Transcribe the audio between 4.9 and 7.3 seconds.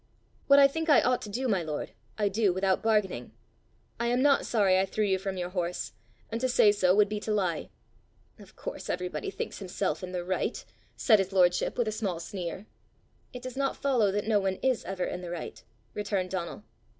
you from your horse, and to say so would be